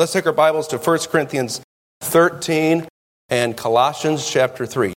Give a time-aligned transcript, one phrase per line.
[0.00, 1.60] Let's take our Bibles to 1 Corinthians
[2.00, 2.88] 13
[3.28, 4.94] and Colossians chapter 3.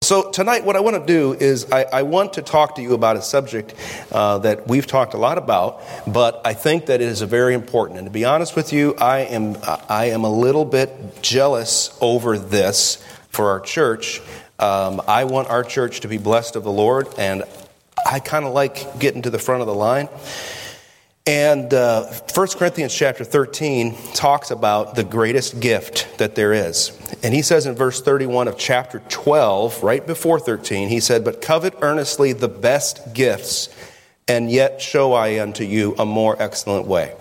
[0.00, 2.94] So, tonight, what I want to do is I, I want to talk to you
[2.94, 3.74] about a subject
[4.12, 7.52] uh, that we've talked a lot about, but I think that it is a very
[7.52, 7.98] important.
[7.98, 9.56] And to be honest with you, I am,
[9.88, 14.20] I am a little bit jealous over this for our church.
[14.60, 17.42] Um, I want our church to be blessed of the Lord, and
[18.08, 20.08] I kind of like getting to the front of the line.
[21.26, 26.98] And uh, 1 Corinthians chapter 13 talks about the greatest gift that there is.
[27.22, 31.42] And he says in verse 31 of chapter 12, right before 13, he said, But
[31.42, 33.68] covet earnestly the best gifts,
[34.26, 37.14] and yet show I unto you a more excellent way.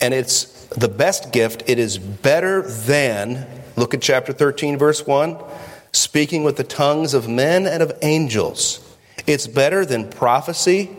[0.00, 5.38] And it's the best gift, it is better than, look at chapter 13, verse 1,
[5.92, 8.80] speaking with the tongues of men and of angels.
[9.26, 10.90] It's better than prophecy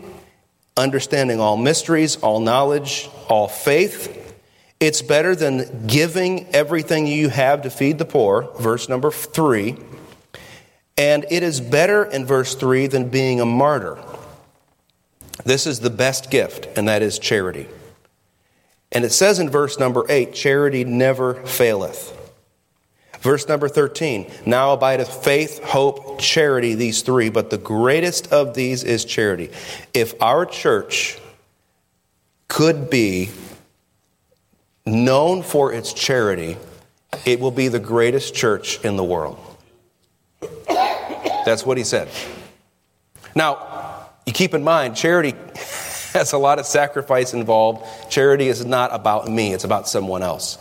[0.76, 4.20] understanding all mysteries, all knowledge, all faith.
[4.80, 9.76] It's better than giving everything you have to feed the poor, verse number three.
[10.96, 13.98] And it is better in verse three than being a martyr.
[15.44, 17.68] This is the best gift, and that is charity.
[18.92, 22.23] And it says in verse number eight, charity never faileth.
[23.24, 28.84] Verse number 13 Now abideth faith, hope, charity, these three, but the greatest of these
[28.84, 29.50] is charity.
[29.94, 31.18] If our church
[32.48, 33.30] could be
[34.84, 36.58] known for its charity,
[37.24, 39.38] it will be the greatest church in the world.
[40.68, 42.10] That's what he said.
[43.34, 45.34] Now, you keep in mind, charity
[46.12, 47.86] has a lot of sacrifice involved.
[48.10, 50.58] Charity is not about me, it's about someone else.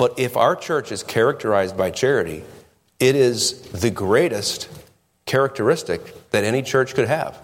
[0.00, 2.42] But if our church is characterized by charity,
[2.98, 4.66] it is the greatest
[5.26, 7.38] characteristic that any church could have.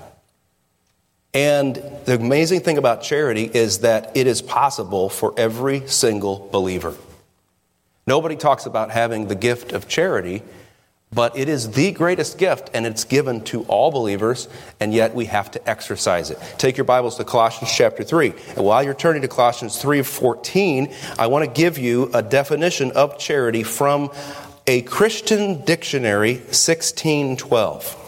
[1.34, 1.76] And
[2.06, 6.94] the amazing thing about charity is that it is possible for every single believer.
[8.06, 10.42] Nobody talks about having the gift of charity
[11.12, 14.48] but it is the greatest gift, and it's given to all believers,
[14.80, 16.38] and yet we have to exercise it.
[16.58, 18.34] Take your Bibles to Colossians chapter 3.
[18.56, 22.90] And while you're turning to Colossians 3 14, I want to give you a definition
[22.92, 24.10] of charity from
[24.66, 28.02] a Christian dictionary, 1612.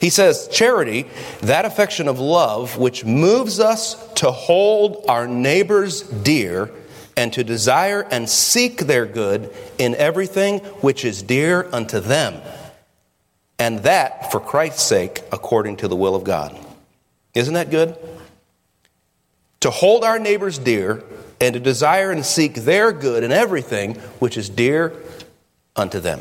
[0.00, 1.06] He says, Charity,
[1.42, 6.70] that affection of love which moves us to hold our neighbors dear
[7.16, 12.40] and to desire and seek their good in everything which is dear unto them,
[13.58, 16.58] and that for Christ's sake, according to the will of God.
[17.34, 17.96] Isn't that good?
[19.60, 21.02] To hold our neighbors dear
[21.40, 24.92] and to desire and seek their good in everything which is dear
[25.76, 26.20] unto them.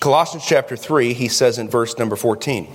[0.00, 2.68] Colossians chapter 3, he says in verse number 14.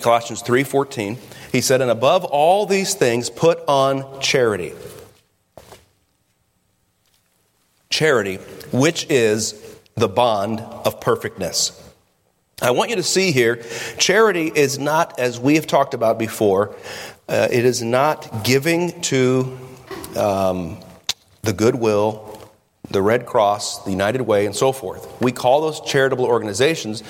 [0.00, 1.16] Colossians 3:14,
[1.52, 4.72] he said, "And above all these things put on charity."
[7.92, 8.36] Charity,
[8.72, 11.78] which is the bond of perfectness.
[12.60, 13.62] I want you to see here,
[13.98, 16.74] charity is not, as we have talked about before,
[17.28, 19.58] uh, it is not giving to
[20.16, 20.78] um,
[21.42, 22.40] the goodwill,
[22.90, 25.20] the Red Cross, the United Way, and so forth.
[25.20, 27.02] We call those charitable organizations,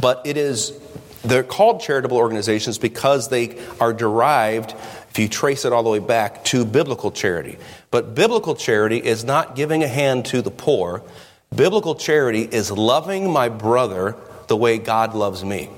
[0.00, 0.78] but it is
[1.24, 4.74] they're called charitable organizations because they are derived
[5.10, 7.58] if you trace it all the way back to biblical charity.
[7.90, 11.02] But biblical charity is not giving a hand to the poor.
[11.54, 14.16] Biblical charity is loving my brother
[14.48, 15.70] the way God loves me.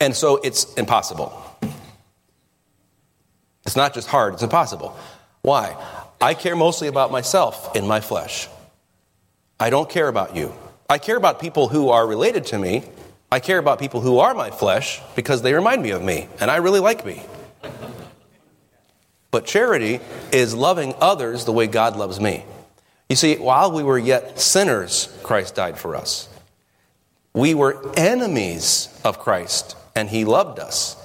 [0.00, 1.32] And so it's impossible.
[3.64, 4.96] It's not just hard, it's impossible.
[5.42, 5.76] Why?
[6.20, 8.48] I care mostly about myself in my flesh.
[9.58, 10.52] I don't care about you.
[10.88, 12.82] I care about people who are related to me.
[13.30, 16.50] I care about people who are my flesh because they remind me of me and
[16.50, 17.22] I really like me.
[19.30, 20.00] But charity
[20.32, 22.44] is loving others the way God loves me.
[23.08, 26.28] You see, while we were yet sinners, Christ died for us.
[27.32, 30.96] We were enemies of Christ, and He loved us.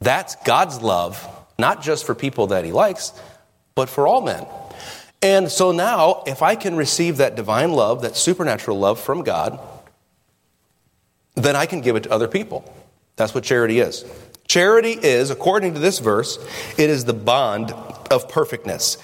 [0.00, 1.26] That's God's love,
[1.58, 3.12] not just for people that He likes,
[3.74, 4.46] but for all men.
[5.20, 9.58] And so now, if I can receive that divine love, that supernatural love from God,
[11.34, 12.72] then I can give it to other people.
[13.16, 14.04] That's what charity is.
[14.48, 16.38] Charity is, according to this verse,
[16.78, 17.70] it is the bond
[18.10, 18.96] of perfectness.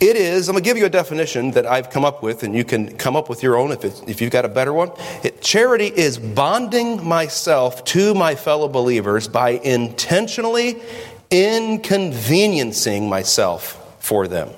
[0.00, 2.52] It is, I'm going to give you a definition that I've come up with, and
[2.52, 4.90] you can come up with your own if, if you've got a better one.
[5.22, 10.82] It, charity is bonding myself to my fellow believers by intentionally
[11.30, 14.50] inconveniencing myself for them.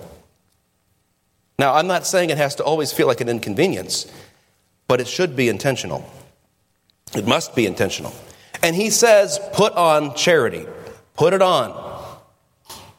[1.59, 4.11] Now, I'm not saying it has to always feel like an inconvenience,
[4.88, 6.11] but it should be intentional.
[7.15, 8.15] It must be intentional.
[8.65, 10.67] And he says, put on charity.
[11.13, 12.19] Put it on.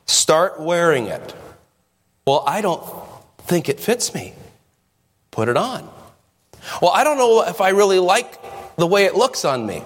[0.06, 1.36] Start wearing it.
[2.28, 2.86] Well, I don't
[3.40, 4.34] think it fits me.
[5.32, 5.90] Put it on.
[6.84, 8.40] Well, I don't know if I really like
[8.76, 9.84] the way it looks on me.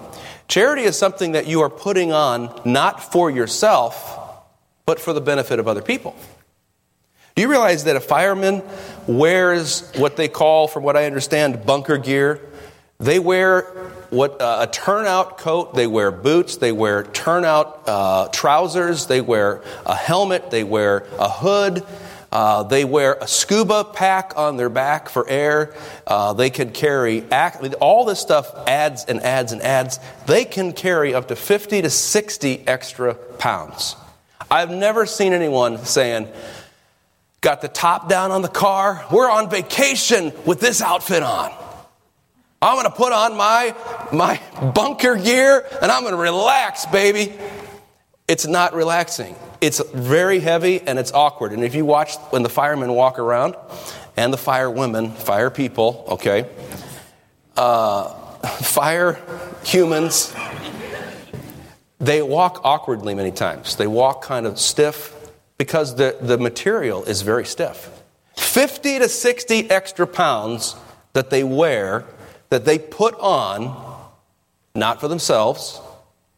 [0.48, 4.18] Charity is something that you are putting on not for yourself,
[4.84, 6.14] but for the benefit of other people.
[7.36, 8.62] Do you realize that a fireman
[9.06, 12.38] wears what they call, from what I understand, bunker gear?
[12.98, 15.74] They wear what uh, a turnout coat.
[15.74, 16.56] They wear boots.
[16.56, 19.06] They wear turnout uh, trousers.
[19.06, 20.50] They wear a helmet.
[20.50, 21.86] They wear a hood.
[22.32, 25.74] Uh, they wear a scuba pack on their back for air.
[26.06, 27.24] Uh, they can carry
[27.80, 29.98] all this stuff adds and adds and adds.
[30.26, 33.96] They can carry up to 50 to 60 extra pounds.
[34.50, 36.28] I've never seen anyone saying,
[37.40, 39.02] Got the top down on the car.
[39.10, 41.50] We're on vacation with this outfit on.
[42.62, 43.74] I'm going to put on my,
[44.12, 44.38] my
[44.74, 47.32] bunker gear and I'm going to relax, baby.
[48.28, 49.34] It's not relaxing.
[49.62, 51.52] It's very heavy and it's awkward.
[51.52, 53.56] And if you watch when the firemen walk around
[54.14, 56.50] and the fire women, fire people, okay,
[57.56, 58.12] uh,
[58.58, 59.18] fire
[59.64, 60.34] humans,
[61.98, 63.76] they walk awkwardly many times.
[63.76, 65.14] They walk kind of stiff
[65.56, 67.90] because the, the material is very stiff.
[68.36, 70.76] 50 to 60 extra pounds
[71.14, 72.04] that they wear,
[72.50, 74.08] that they put on,
[74.74, 75.80] not for themselves,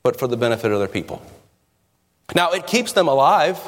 [0.03, 1.23] but for the benefit of their people.
[2.35, 3.59] Now, it keeps them alive,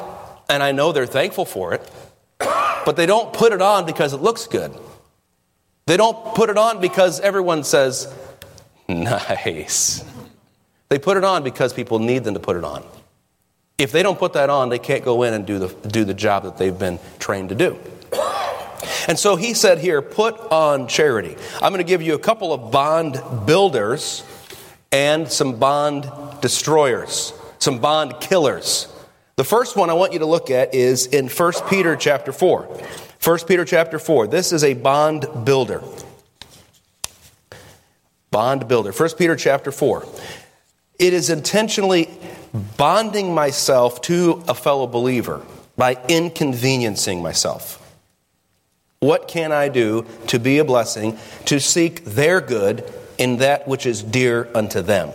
[0.49, 1.91] and I know they're thankful for it,
[2.39, 4.71] but they don't put it on because it looks good.
[5.87, 8.11] They don't put it on because everyone says,
[8.87, 10.03] nice.
[10.89, 12.83] They put it on because people need them to put it on.
[13.77, 16.13] If they don't put that on, they can't go in and do the, do the
[16.13, 17.77] job that they've been trained to do.
[19.07, 21.35] And so he said here, put on charity.
[21.61, 24.23] I'm going to give you a couple of bond builders
[24.91, 26.09] and some bond
[26.41, 28.87] destroyers, some bond killers.
[29.35, 32.63] The first one I want you to look at is in 1 Peter chapter 4.
[33.23, 34.27] 1 Peter chapter 4.
[34.27, 35.83] This is a bond builder.
[38.31, 38.91] Bond builder.
[38.91, 40.05] 1 Peter chapter 4.
[40.97, 42.09] It is intentionally
[42.77, 47.84] bonding myself to a fellow believer by inconveniencing myself.
[49.05, 53.85] What can I do to be a blessing, to seek their good in that which
[53.85, 55.11] is dear unto them?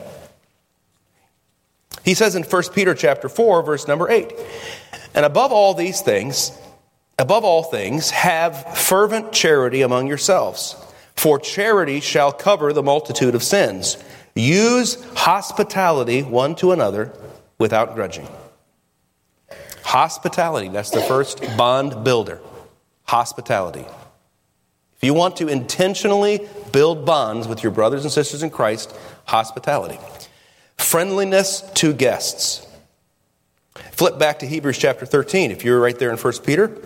[2.05, 4.33] He says in 1 Peter chapter 4 verse number 8,
[5.17, 6.57] and above all these things,
[7.19, 10.77] above all things, have fervent charity among yourselves,
[11.17, 13.97] for charity shall cover the multitude of sins.
[14.37, 17.13] Use hospitality one to another
[17.59, 18.29] without grudging.
[19.83, 22.41] Hospitality, that's the first bond builder.
[23.11, 23.85] Hospitality.
[24.95, 29.99] If you want to intentionally build bonds with your brothers and sisters in Christ, hospitality.
[30.79, 32.65] Friendliness to guests.
[33.91, 35.51] Flip back to Hebrews chapter 13.
[35.51, 36.81] If you're right there in 1 Peter,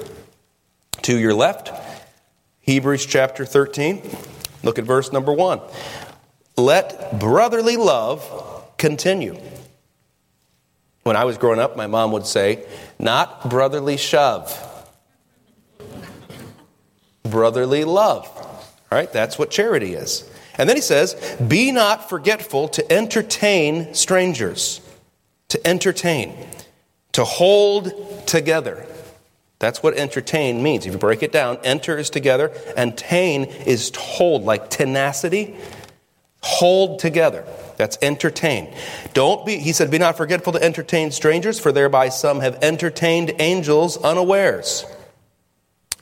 [1.03, 1.71] to your left,
[2.62, 4.00] Hebrews chapter 13,
[4.62, 5.61] look at verse number 1.
[6.56, 9.38] Let brotherly love continue.
[11.03, 12.65] When I was growing up, my mom would say,
[12.99, 14.71] not brotherly shove,
[17.34, 18.31] brotherly love.
[18.36, 20.31] All right, that's what charity is.
[20.56, 24.81] And then he says, Be not forgetful to entertain strangers.
[25.48, 26.34] To entertain,
[27.12, 28.86] to hold together.
[29.58, 30.86] That's what entertain means.
[30.86, 35.56] If you break it down, enter is together, and tain is hold, like tenacity,
[36.44, 37.42] Hold together.
[37.78, 38.70] That's entertain.
[39.14, 43.32] Don't be, he said, be not forgetful to entertain strangers, for thereby some have entertained
[43.38, 44.85] angels unawares.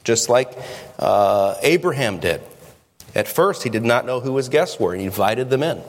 [0.04, 0.52] Just like
[0.98, 2.42] uh, Abraham did.
[3.14, 5.82] At first, he did not know who his guests were, he invited them in.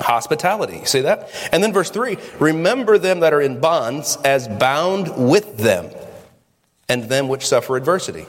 [0.00, 1.30] Hospitality, see that?
[1.52, 5.90] And then verse 3 remember them that are in bonds as bound with them,
[6.88, 8.26] and them which suffer adversity.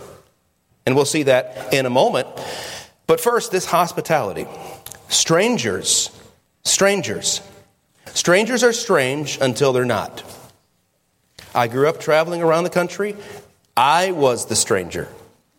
[0.86, 2.28] And we'll see that in a moment.
[3.08, 4.48] But first, this hospitality.
[5.08, 6.10] Strangers,
[6.64, 7.42] strangers.
[8.14, 10.24] Strangers are strange until they're not.
[11.54, 13.16] I grew up traveling around the country.
[13.76, 15.08] I was the stranger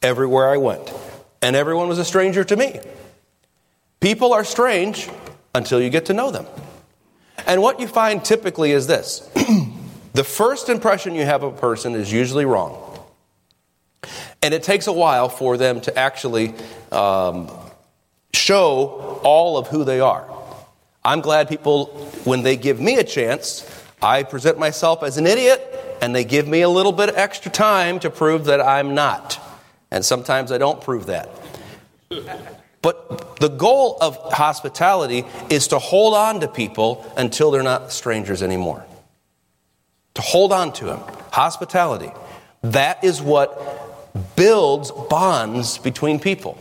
[0.02, 0.92] everywhere I went,
[1.40, 2.81] and everyone was a stranger to me.
[4.00, 5.09] People are strange
[5.54, 6.47] until you get to know them.
[7.47, 9.21] And what you find typically is this
[10.12, 12.78] the first impression you have of a person is usually wrong.
[14.42, 16.54] And it takes a while for them to actually
[16.90, 17.49] um,
[18.35, 20.28] show all of who they are.
[21.04, 21.87] I'm glad people,
[22.25, 23.62] when they give me a chance,
[24.02, 27.50] I present myself as an idiot and they give me a little bit of extra
[27.50, 29.40] time to prove that I'm not.
[29.90, 31.30] And sometimes I don't prove that.
[32.82, 38.42] But the goal of hospitality is to hold on to people until they're not strangers
[38.42, 38.85] anymore.
[40.14, 41.00] To hold on to them.
[41.30, 42.11] Hospitality.
[42.62, 46.59] That is what builds bonds between people.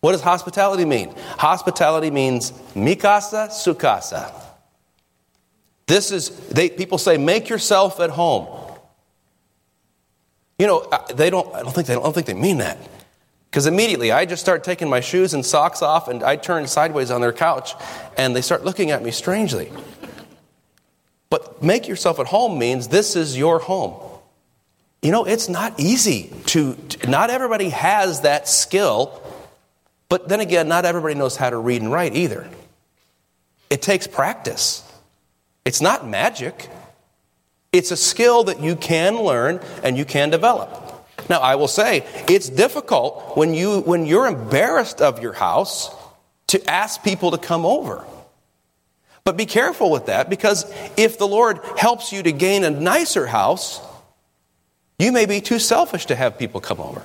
[0.00, 1.12] What does hospitality mean?
[1.38, 4.45] Hospitality means mikasa sukasa.
[5.86, 8.48] This is, they, people say, make yourself at home.
[10.58, 12.78] You know, they don't, I don't think they, I don't think they mean that.
[13.50, 17.10] Because immediately I just start taking my shoes and socks off and I turn sideways
[17.10, 17.74] on their couch
[18.16, 19.72] and they start looking at me strangely.
[21.30, 24.00] But make yourself at home means this is your home.
[25.02, 29.22] You know, it's not easy to, to, not everybody has that skill,
[30.08, 32.48] but then again, not everybody knows how to read and write either.
[33.70, 34.82] It takes practice.
[35.66, 36.70] It's not magic.
[37.72, 40.70] It's a skill that you can learn and you can develop.
[41.28, 45.94] Now, I will say, it's difficult when, you, when you're embarrassed of your house
[46.46, 48.04] to ask people to come over.
[49.24, 53.26] But be careful with that because if the Lord helps you to gain a nicer
[53.26, 53.80] house,
[55.00, 57.02] you may be too selfish to have people come over.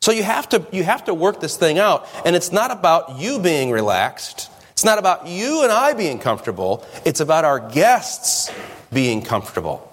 [0.00, 3.20] So you have to, you have to work this thing out, and it's not about
[3.20, 4.50] you being relaxed.
[4.76, 6.84] It's not about you and I being comfortable.
[7.06, 8.52] It's about our guests
[8.92, 9.90] being comfortable.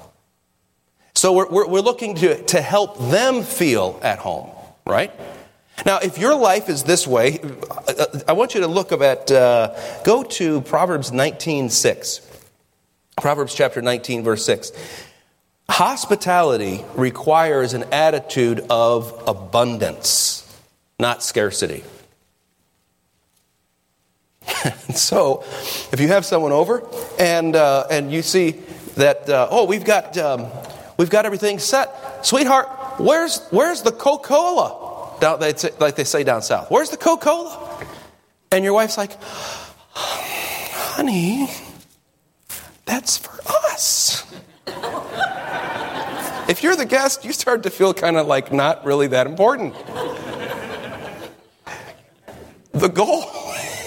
[1.15, 4.49] So we're, we're, we're looking to, to help them feel at home,
[4.85, 5.13] right?
[5.85, 7.39] Now, if your life is this way,
[8.27, 9.73] I want you to look at, uh,
[10.03, 12.19] go to Proverbs 19 6.
[13.15, 14.73] Proverbs chapter 19, verse 6.
[15.69, 20.61] Hospitality requires an attitude of abundance,
[20.99, 21.85] not scarcity.
[24.95, 25.43] so,
[25.91, 26.87] if you have someone over
[27.19, 28.51] and, uh, and you see
[28.95, 30.47] that, uh, oh, we've got, um,
[30.97, 32.67] we've got everything set, sweetheart,
[32.99, 34.79] where's, where's the Coca Cola?
[35.21, 36.69] like they say down south.
[36.69, 37.87] Where's the Coca Cola?
[38.51, 39.17] And your wife's like,
[39.93, 41.47] honey,
[42.85, 43.39] that's for
[43.71, 44.25] us.
[46.49, 49.73] if you're the guest, you start to feel kind of like not really that important.
[52.73, 53.23] The goal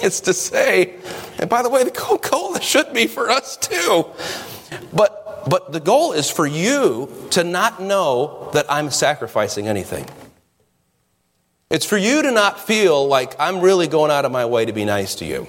[0.03, 0.95] is to say,
[1.39, 4.05] and by the way, the Coca Cola should be for us too.
[4.93, 10.05] But, but the goal is for you to not know that I'm sacrificing anything.
[11.69, 14.73] It's for you to not feel like I'm really going out of my way to
[14.73, 15.47] be nice to you.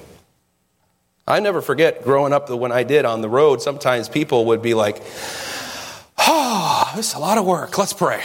[1.27, 4.75] I never forget growing up when I did on the road, sometimes people would be
[4.75, 5.03] like,
[6.17, 7.77] oh, this is a lot of work.
[7.77, 8.25] Let's pray.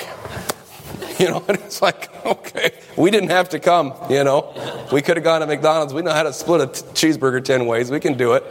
[1.20, 4.54] You know, and it's like, okay, we didn't have to come, you know.
[4.92, 5.94] We could have gone to McDonald's.
[5.94, 7.92] We know how to split a t- cheeseburger 10 ways.
[7.92, 8.44] We can do it.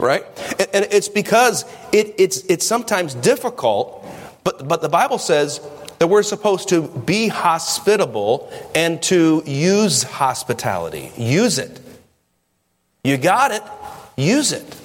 [0.00, 0.24] Right?
[0.58, 4.04] And, and it's because it, it's, it's sometimes difficult,
[4.44, 5.60] but, but the Bible says
[5.98, 11.12] that we're supposed to be hospitable and to use hospitality.
[11.16, 11.80] Use it.
[13.04, 13.62] You got it,
[14.16, 14.76] use it.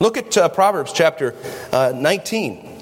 [0.00, 1.34] Look at uh, Proverbs chapter
[1.72, 2.75] uh, 19.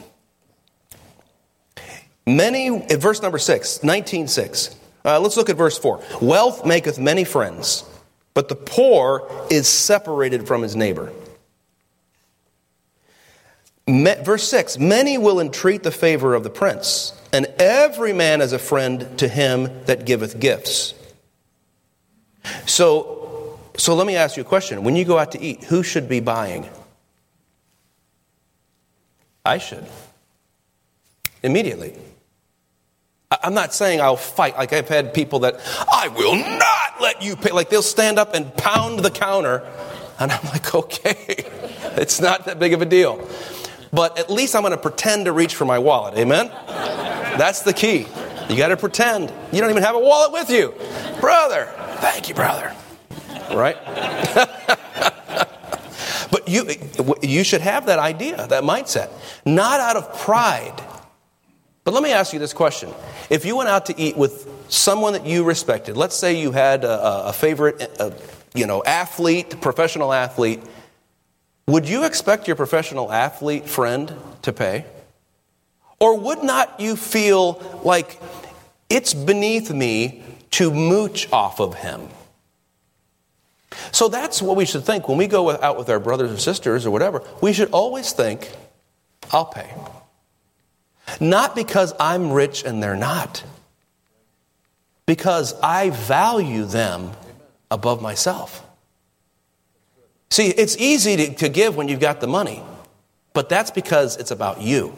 [2.26, 4.76] Many, uh, verse number 6, 19 6.
[5.04, 6.02] Uh, let's look at verse 4.
[6.22, 7.84] Wealth maketh many friends,
[8.32, 11.12] but the poor is separated from his neighbor.
[13.86, 18.58] Verse 6 Many will entreat the favor of the prince, and every man is a
[18.58, 20.94] friend to him that giveth gifts.
[22.66, 24.84] So, so let me ask you a question.
[24.84, 26.68] When you go out to eat, who should be buying?
[29.44, 29.84] I should.
[31.42, 31.94] Immediately.
[33.42, 34.56] I'm not saying I'll fight.
[34.56, 35.56] Like I've had people that,
[35.92, 37.50] I will not let you pay.
[37.50, 39.62] Like they'll stand up and pound the counter.
[40.18, 41.16] And I'm like, okay,
[41.96, 43.28] it's not that big of a deal
[43.94, 46.18] but at least I'm going to pretend to reach for my wallet.
[46.18, 46.48] Amen?
[47.38, 48.06] That's the key.
[48.48, 49.32] You got to pretend.
[49.52, 50.74] You don't even have a wallet with you.
[51.20, 52.74] Brother, thank you, brother.
[53.52, 53.76] Right?
[56.30, 56.68] but you,
[57.22, 59.10] you should have that idea, that mindset,
[59.46, 60.82] not out of pride.
[61.84, 62.90] But let me ask you this question.
[63.28, 66.82] If you went out to eat with someone that you respected, let's say you had
[66.82, 68.12] a, a favorite, a,
[68.54, 70.62] you know, athlete, professional athlete,
[71.68, 74.86] would you expect your professional athlete friend to pay?
[76.00, 78.20] Or would not you feel like
[78.88, 80.22] it's beneath me
[80.52, 82.08] to mooch off of him?
[83.92, 86.86] So that's what we should think when we go out with our brothers or sisters
[86.86, 87.22] or whatever.
[87.42, 88.50] We should always think,
[89.32, 89.72] I'll pay.
[91.20, 93.44] Not because I'm rich and they're not,
[95.06, 97.12] because I value them
[97.70, 98.62] above myself.
[100.30, 102.62] See, it's easy to, to give when you've got the money,
[103.34, 104.94] but that's because it's about you.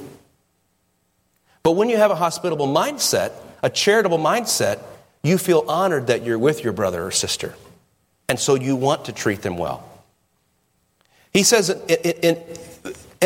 [1.63, 3.33] But when you have a hospitable mindset,
[3.63, 4.81] a charitable mindset,
[5.25, 7.55] you feel honored that you're with your brother or sister.
[8.29, 9.83] And so you want to treat them well.
[11.33, 12.39] He says, and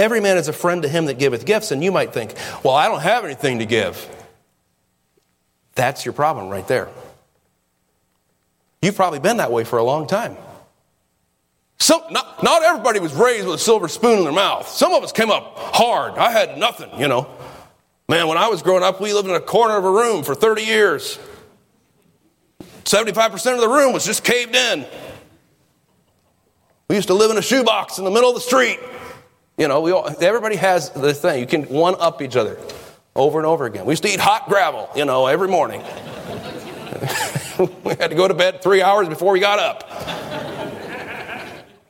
[0.00, 1.70] every man is a friend to him that giveth gifts.
[1.70, 4.08] And you might think, well, I don't have anything to give.
[5.74, 6.88] That's your problem right there.
[8.82, 10.36] You've probably been that way for a long time.
[11.78, 14.68] Some, not, not everybody was raised with a silver spoon in their mouth.
[14.68, 16.18] Some of us came up hard.
[16.18, 17.30] I had nothing, you know.
[18.08, 20.34] Man, when I was growing up, we lived in a corner of a room for
[20.34, 21.18] 30 years.
[22.84, 24.84] 75% of the room was just caved in.
[26.88, 28.80] We used to live in a shoebox in the middle of the street.
[29.60, 31.38] You know, we all, everybody has this thing.
[31.38, 32.58] You can one up each other
[33.14, 33.84] over and over again.
[33.84, 35.82] We used to eat hot gravel, you know, every morning.
[37.84, 39.86] we had to go to bed three hours before we got up.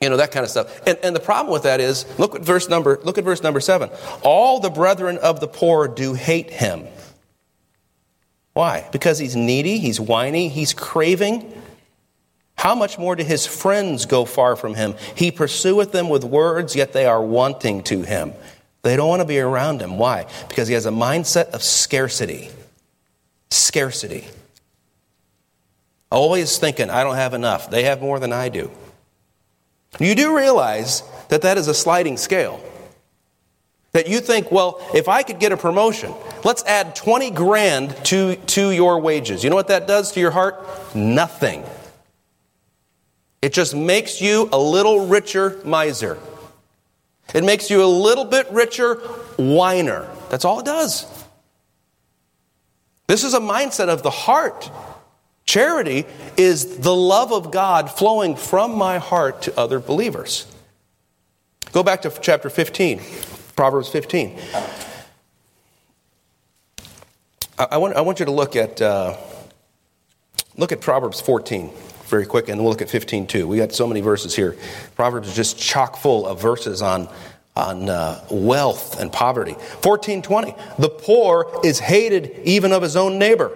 [0.01, 0.85] You know, that kind of stuff.
[0.85, 3.61] And, and the problem with that is, look at verse number, look at verse number
[3.61, 3.89] seven.
[4.21, 6.87] All the brethren of the poor do hate him.
[8.51, 8.89] Why?
[8.91, 11.60] Because he's needy, he's whiny, he's craving.
[12.61, 14.93] How much more do his friends go far from him?
[15.15, 18.33] He pursueth them with words, yet they are wanting to him.
[18.83, 19.97] They don't want to be around him.
[19.97, 20.27] Why?
[20.47, 22.51] Because he has a mindset of scarcity.
[23.49, 24.27] Scarcity.
[26.11, 27.71] Always thinking, I don't have enough.
[27.71, 28.69] They have more than I do.
[29.99, 32.63] You do realize that that is a sliding scale.
[33.93, 36.13] That you think, well, if I could get a promotion,
[36.43, 39.43] let's add 20 grand to, to your wages.
[39.43, 40.63] You know what that does to your heart?
[40.93, 41.63] Nothing.
[43.41, 46.19] It just makes you a little richer miser.
[47.33, 48.95] It makes you a little bit richer
[49.37, 50.07] whiner.
[50.29, 51.07] That's all it does.
[53.07, 54.69] This is a mindset of the heart.
[55.45, 56.05] Charity
[56.37, 60.45] is the love of God flowing from my heart to other believers.
[61.71, 63.01] Go back to chapter 15.
[63.55, 64.39] Proverbs 15.
[67.57, 69.17] I, want, I want you to look at, uh,
[70.57, 71.71] look at Proverbs 14
[72.11, 73.47] very quick, and we'll look at 15 too.
[73.47, 74.55] We got so many verses here.
[74.95, 77.09] Proverbs is just chock full of verses on,
[77.55, 79.53] on uh, wealth and poverty.
[79.53, 80.53] 1420.
[80.77, 83.51] The poor is hated even of his own neighbor,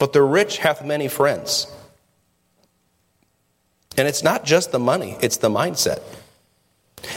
[0.00, 1.72] but the rich hath many friends.
[3.96, 6.00] And it's not just the money, it's the mindset.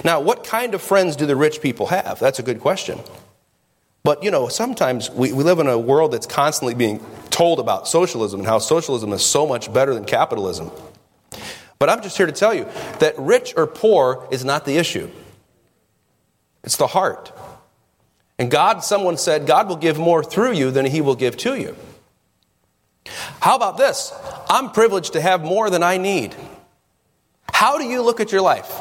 [0.03, 2.19] Now, what kind of friends do the rich people have?
[2.19, 2.99] That's a good question.
[4.05, 7.87] But, you know, sometimes we, we live in a world that's constantly being told about
[7.87, 10.69] socialism and how socialism is so much better than capitalism.
[11.79, 12.65] But I'm just here to tell you
[12.99, 15.09] that rich or poor is not the issue,
[16.63, 17.31] it's the heart.
[18.37, 21.55] And God, someone said, God will give more through you than he will give to
[21.55, 21.75] you.
[23.39, 24.13] How about this?
[24.47, 26.35] I'm privileged to have more than I need.
[27.51, 28.71] How do you look at your life?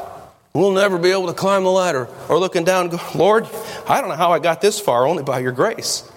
[0.55, 2.07] We'll never be able to climb the ladder.
[2.29, 3.45] Or looking down, Lord,
[3.89, 6.09] I don't know how I got this far, only by your grace.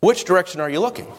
[0.00, 1.10] Which direction are you looking?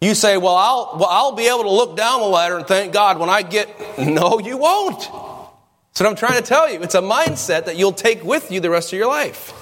[0.00, 2.92] You say, well I'll, well, I'll be able to look down the ladder and thank
[2.92, 3.68] God when I get.
[3.98, 4.98] No, you won't.
[4.98, 6.82] That's what I'm trying to tell you.
[6.82, 9.52] It's a mindset that you'll take with you the rest of your life.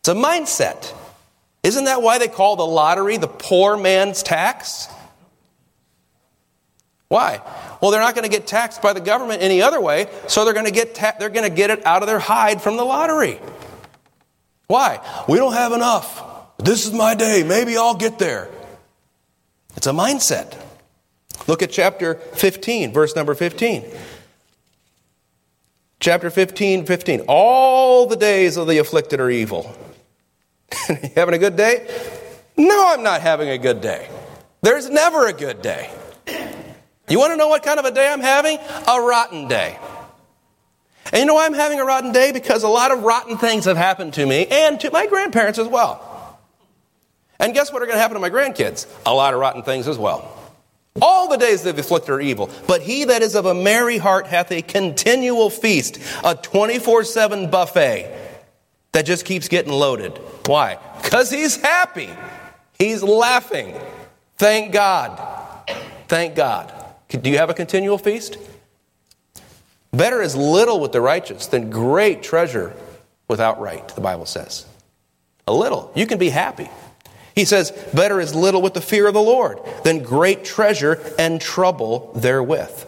[0.00, 0.92] It's a mindset.
[1.62, 4.88] Isn't that why they call the lottery the poor man's tax?
[7.14, 7.40] Why?
[7.80, 10.52] Well, they're not going to get taxed by the government any other way, so they're
[10.52, 12.82] going to get ta- they're going to get it out of their hide from the
[12.82, 13.38] lottery.
[14.66, 14.98] Why?
[15.28, 16.24] We don't have enough.
[16.58, 17.44] This is my day.
[17.44, 18.50] Maybe I'll get there.
[19.76, 20.60] It's a mindset.
[21.46, 23.84] Look at chapter 15, verse number 15.
[26.00, 27.20] Chapter 15, 15.
[27.28, 29.72] All the days of the afflicted are evil.
[31.14, 31.86] having a good day?
[32.56, 34.08] No, I'm not having a good day.
[34.62, 35.92] There's never a good day.
[37.08, 38.58] You want to know what kind of a day I'm having?
[38.88, 39.78] A rotten day.
[41.12, 42.32] And you know why I'm having a rotten day?
[42.32, 45.68] Because a lot of rotten things have happened to me and to my grandparents as
[45.68, 46.38] well.
[47.38, 48.86] And guess what are going to happen to my grandkids?
[49.04, 50.30] A lot of rotten things as well.
[51.02, 53.98] All the days of the afflicted are evil, but he that is of a merry
[53.98, 58.16] heart hath a continual feast, a 24 7 buffet
[58.92, 60.16] that just keeps getting loaded.
[60.46, 60.78] Why?
[61.02, 62.10] Because he's happy.
[62.78, 63.74] He's laughing.
[64.36, 65.20] Thank God.
[66.06, 66.72] Thank God.
[67.22, 68.38] Do you have a continual feast?
[69.92, 72.74] Better is little with the righteous than great treasure
[73.28, 74.66] without right, the Bible says.
[75.46, 75.92] A little.
[75.94, 76.68] You can be happy.
[77.34, 81.40] He says, Better is little with the fear of the Lord than great treasure and
[81.40, 82.86] trouble therewith.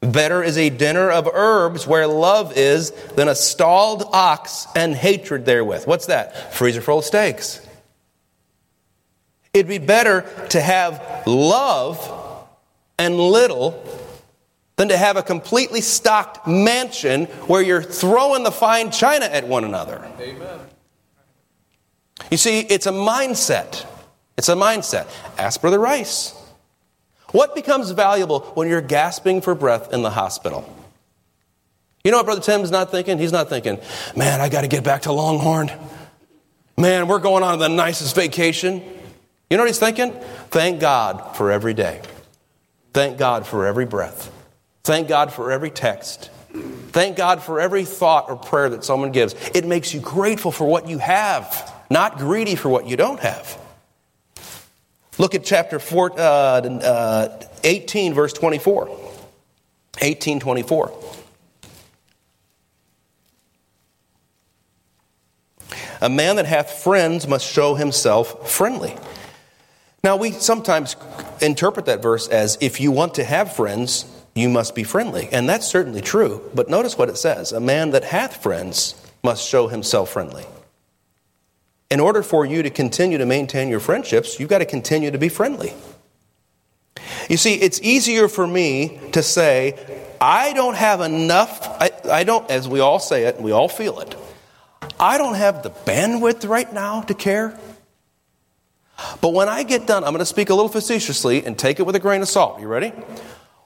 [0.00, 5.44] Better is a dinner of herbs where love is than a stalled ox and hatred
[5.44, 5.86] therewith.
[5.86, 6.54] What's that?
[6.54, 7.66] Freezer full of steaks.
[9.52, 11.98] It'd be better to have love
[13.00, 13.82] and little
[14.76, 19.64] than to have a completely stocked mansion where you're throwing the fine china at one
[19.64, 20.06] another.
[20.20, 20.60] Amen.
[22.30, 23.86] You see, it's a mindset.
[24.36, 25.08] It's a mindset.
[25.38, 26.34] Ask Brother Rice.
[27.32, 30.64] What becomes valuable when you're gasping for breath in the hospital?
[32.04, 33.18] You know what Brother Tim's not thinking?
[33.18, 33.78] He's not thinking,
[34.14, 35.70] man, I got to get back to Longhorn.
[36.76, 38.82] Man, we're going on the nicest vacation.
[39.48, 40.12] You know what he's thinking?
[40.50, 42.02] Thank God for every day.
[42.92, 44.32] Thank God for every breath.
[44.84, 46.30] Thank God for every text.
[46.52, 49.34] Thank God for every thought or prayer that someone gives.
[49.54, 53.58] It makes you grateful for what you have, not greedy for what you don't have.
[55.18, 58.86] Look at chapter four, uh, uh, 18, verse 24.
[58.86, 60.92] 1824.
[66.02, 68.96] A man that hath friends must show himself friendly.
[70.02, 70.96] Now, we sometimes
[71.42, 75.28] interpret that verse as if you want to have friends, you must be friendly.
[75.30, 76.42] And that's certainly true.
[76.54, 80.46] But notice what it says a man that hath friends must show himself friendly.
[81.90, 85.18] In order for you to continue to maintain your friendships, you've got to continue to
[85.18, 85.74] be friendly.
[87.28, 89.78] You see, it's easier for me to say,
[90.20, 94.00] I don't have enough, I, I don't, as we all say it, we all feel
[94.00, 94.14] it,
[94.98, 97.58] I don't have the bandwidth right now to care.
[99.20, 101.84] But when I get done, I'm going to speak a little facetiously and take it
[101.84, 102.60] with a grain of salt.
[102.60, 102.92] You ready?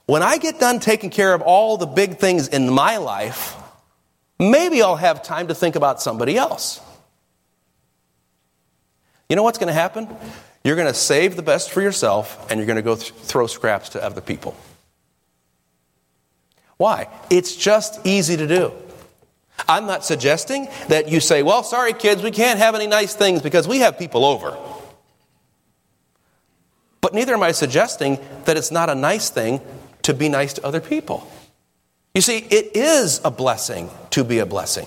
[0.06, 3.56] When I get done taking care of all the big things in my life,
[4.38, 6.80] maybe I'll have time to think about somebody else.
[9.28, 10.08] You know what's going to happen?
[10.62, 13.46] You're going to save the best for yourself and you're going to go th- throw
[13.46, 14.56] scraps to other people.
[16.76, 17.08] Why?
[17.30, 18.72] It's just easy to do.
[19.68, 23.40] I'm not suggesting that you say, well, sorry, kids, we can't have any nice things
[23.40, 24.56] because we have people over.
[27.04, 29.60] But neither am I suggesting that it's not a nice thing
[30.04, 31.30] to be nice to other people.
[32.14, 34.86] You see, it is a blessing to be a blessing.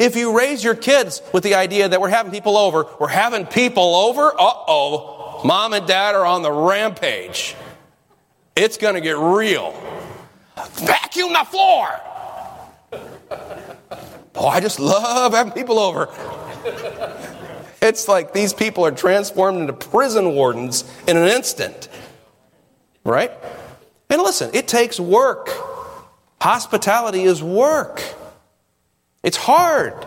[0.00, 3.44] If you raise your kids with the idea that we're having people over, we're having
[3.44, 7.54] people over, uh oh, mom and dad are on the rampage.
[8.56, 9.78] It's going to get real.
[10.76, 12.00] Vacuum the floor.
[14.36, 16.08] Oh, I just love having people over.
[17.80, 21.88] It's like these people are transformed into prison wardens in an instant.
[23.04, 23.30] Right?
[24.10, 25.50] And listen, it takes work.
[26.40, 28.02] Hospitality is work.
[29.22, 30.06] It's hard.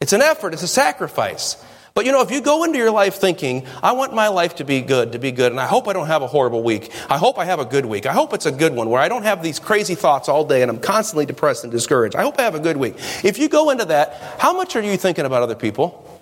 [0.00, 1.62] It's an effort, it's a sacrifice.
[1.94, 4.64] But you know, if you go into your life thinking, I want my life to
[4.64, 6.92] be good, to be good, and I hope I don't have a horrible week.
[7.10, 8.06] I hope I have a good week.
[8.06, 10.62] I hope it's a good one where I don't have these crazy thoughts all day
[10.62, 12.14] and I'm constantly depressed and discouraged.
[12.14, 12.94] I hope I have a good week.
[13.24, 16.17] If you go into that, how much are you thinking about other people?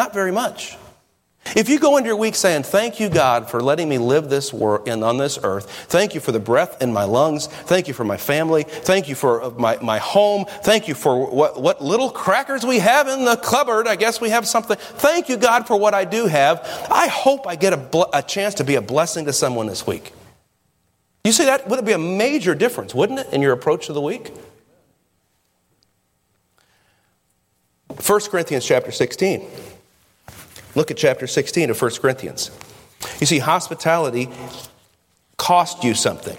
[0.00, 0.78] Not very much.
[1.54, 4.50] If you go into your week saying, Thank you, God, for letting me live this
[4.50, 5.70] world and on this earth.
[5.88, 7.48] Thank you for the breath in my lungs.
[7.48, 8.62] Thank you for my family.
[8.62, 10.46] Thank you for uh, my, my home.
[10.62, 13.86] Thank you for what, what little crackers we have in the cupboard.
[13.86, 14.78] I guess we have something.
[14.78, 16.66] Thank you, God, for what I do have.
[16.90, 20.14] I hope I get a, a chance to be a blessing to someone this week.
[21.24, 24.00] You see, that would be a major difference, wouldn't it, in your approach to the
[24.00, 24.32] week?
[27.88, 29.46] 1 Corinthians chapter 16.
[30.74, 32.50] Look at chapter 16 of 1 Corinthians.
[33.18, 34.28] You see, hospitality
[35.36, 36.36] cost you something.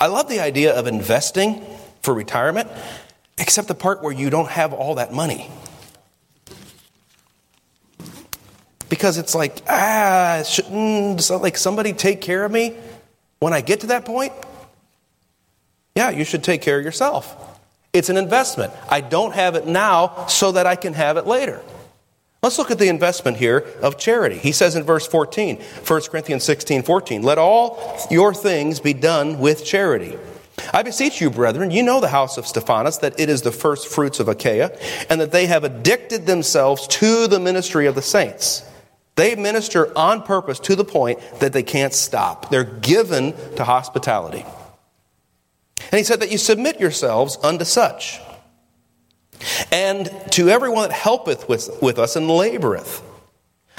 [0.00, 1.64] I love the idea of investing
[2.02, 2.70] for retirement,
[3.38, 5.50] except the part where you don't have all that money.
[8.88, 12.76] Because it's like, ah, shouldn't like somebody take care of me
[13.40, 14.32] when I get to that point?
[15.96, 17.36] Yeah, you should take care of yourself.
[17.92, 18.72] It's an investment.
[18.88, 21.62] I don't have it now so that I can have it later.
[22.44, 24.36] Let's look at the investment here of charity.
[24.36, 29.38] He says in verse 14, 1 Corinthians 16, 14, let all your things be done
[29.38, 30.18] with charity.
[30.70, 33.88] I beseech you, brethren, you know the house of Stephanas, that it is the first
[33.88, 34.76] fruits of Achaia,
[35.08, 38.62] and that they have addicted themselves to the ministry of the saints.
[39.16, 42.50] They minister on purpose to the point that they can't stop.
[42.50, 44.44] They're given to hospitality.
[45.78, 48.20] And he said that you submit yourselves unto such
[49.70, 53.02] and to everyone that helpeth with, with us and laboreth.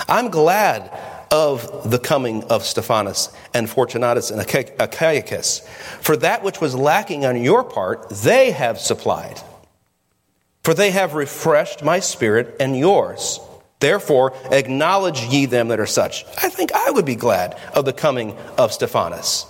[0.07, 0.91] I'm glad
[1.31, 5.65] of the coming of Stephanas and Fortunatus and Achaicus,
[6.01, 9.41] for that which was lacking on your part, they have supplied.
[10.63, 13.39] For they have refreshed my spirit and yours.
[13.79, 16.25] Therefore, acknowledge ye them that are such.
[16.41, 19.45] I think I would be glad of the coming of Stephanas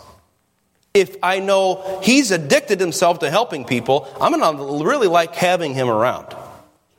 [0.95, 5.73] if I know he's addicted himself to helping people, I'm going to really like having
[5.73, 6.33] him around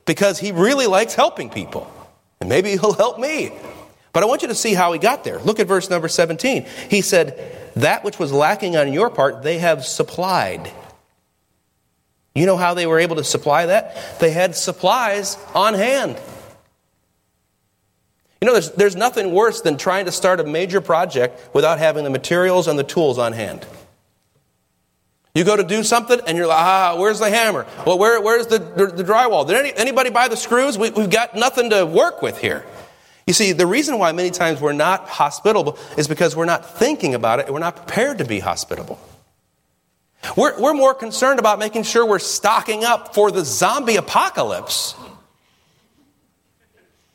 [0.05, 1.91] because he really likes helping people.
[2.39, 3.53] And maybe he'll help me.
[4.13, 5.39] But I want you to see how he got there.
[5.39, 6.67] Look at verse number 17.
[6.91, 10.71] He said, That which was lacking on your part, they have supplied.
[12.35, 14.19] You know how they were able to supply that?
[14.21, 16.21] They had supplies on hand.
[18.43, 22.05] You know, there's, there's nothing worse than trying to start a major project without having
[22.05, 23.67] the materials and the tools on hand.
[25.37, 27.67] You go to do something and you're like, ah, where's the hammer?
[27.87, 29.47] Well, where, where's the, the, drywall?
[29.47, 30.79] Did any, anybody buy the screws?
[30.79, 32.65] We, we've got nothing to work with here.
[33.27, 37.15] You see, the reason why many times we're not hospitable is because we're not thinking
[37.15, 38.99] about it and we're not prepared to be hospitable.
[40.39, 44.95] We're, we're more concerned about making sure we're stocking up for the zombie apocalypse,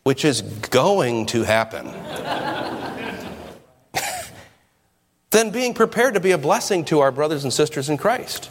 [0.03, 1.87] which is going to happen,
[5.31, 8.49] than being prepared to be a blessing to our brothers and sisters in Christ.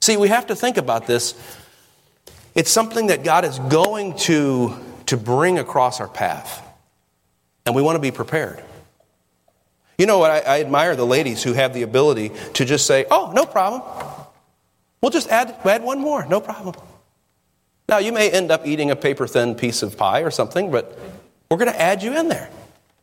[0.00, 1.34] See, we have to think about this.
[2.54, 4.74] It's something that God is going to,
[5.06, 6.64] to bring across our path,
[7.66, 8.62] and we want to be prepared.
[9.98, 10.30] You know what?
[10.30, 13.82] I, I, admire the ladies who have the ability to just say, oh, no problem.
[15.00, 16.76] We'll just add, add one more, no problem.
[17.88, 20.96] Now, you may end up eating a paper thin piece of pie or something, but
[21.50, 22.48] we're going to add you in there.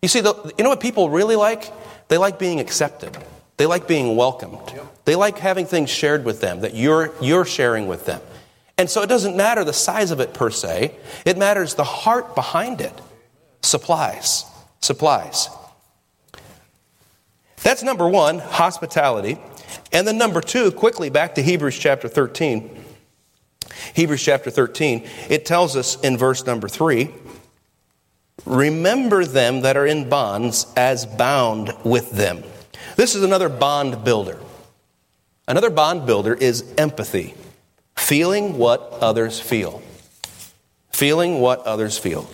[0.06, 1.74] You see, the, you know what people really like?
[2.10, 3.18] They like being accepted,
[3.58, 4.60] they like being welcomed,
[5.04, 8.22] they like having things shared with them that you're, you're sharing with them.
[8.78, 12.36] And so it doesn't matter the size of it per se, it matters the heart
[12.36, 12.94] behind it.
[13.64, 14.46] Supplies.
[14.80, 15.50] Supplies.
[17.64, 19.40] That's number one, hospitality.
[19.92, 22.84] And then number two, quickly back to Hebrews chapter 13.
[23.96, 27.12] Hebrews chapter 13, it tells us in verse number three
[28.46, 32.44] remember them that are in bonds as bound with them.
[32.96, 34.40] This is another bond builder.
[35.48, 37.36] Another bond builder is empathy,
[37.96, 39.82] feeling what others feel.
[40.92, 42.28] Feeling what others feel.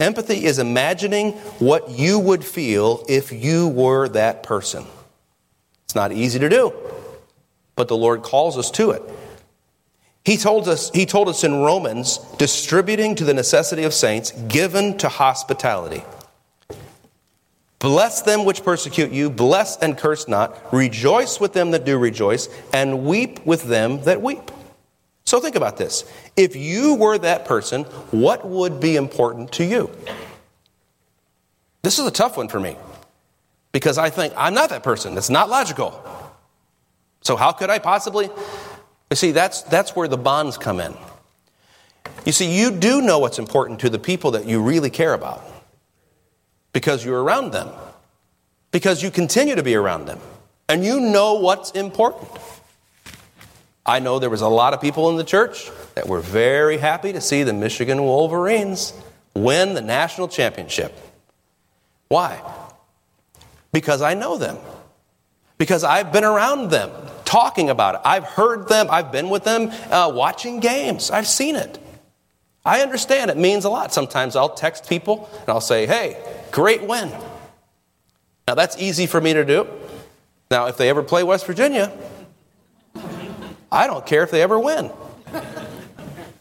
[0.00, 4.84] Empathy is imagining what you would feel if you were that person.
[5.84, 6.72] It's not easy to do,
[7.76, 9.02] but the Lord calls us to it.
[10.24, 14.96] He told us, he told us in Romans, distributing to the necessity of saints, given
[14.98, 16.04] to hospitality.
[17.80, 22.48] Bless them which persecute you, bless and curse not, rejoice with them that do rejoice,
[22.72, 24.52] and weep with them that weep.
[25.24, 26.04] So think about this.
[26.36, 27.82] If you were that person,
[28.12, 29.90] what would be important to you?
[31.82, 32.76] This is a tough one for me
[33.72, 35.16] because I think I'm not that person.
[35.18, 36.00] It's not logical.
[37.22, 38.30] So, how could I possibly?
[39.12, 40.94] You see, that's, that's where the bonds come in.
[42.24, 45.44] You see, you do know what's important to the people that you really care about
[46.72, 47.68] because you're around them,
[48.70, 50.18] because you continue to be around them,
[50.66, 52.30] and you know what's important.
[53.84, 57.12] I know there was a lot of people in the church that were very happy
[57.12, 58.94] to see the Michigan Wolverines
[59.34, 60.96] win the national championship.
[62.08, 62.40] Why?
[63.72, 64.56] Because I know them.
[65.58, 66.90] Because I've been around them,
[67.32, 68.02] talking about it.
[68.04, 71.10] I've heard them, I've been with them uh, watching games.
[71.10, 71.78] I've seen it.
[72.62, 73.92] I understand it means a lot.
[73.92, 77.10] Sometimes I'll text people and I'll say, hey, great win.
[78.46, 79.66] Now that's easy for me to do.
[80.50, 81.90] Now, if they ever play West Virginia,
[83.72, 84.90] I don't care if they ever win.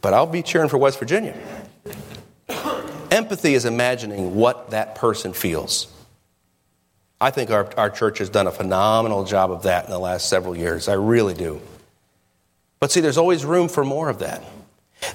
[0.01, 1.33] But I'll be cheering for West Virginia.
[3.09, 5.87] Empathy is imagining what that person feels.
[7.21, 10.27] I think our, our church has done a phenomenal job of that in the last
[10.27, 10.87] several years.
[10.87, 11.61] I really do.
[12.79, 14.43] But see, there's always room for more of that.